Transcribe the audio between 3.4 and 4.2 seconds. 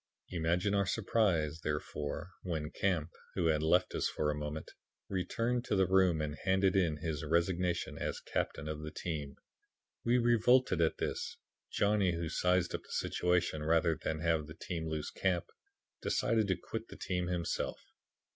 had left us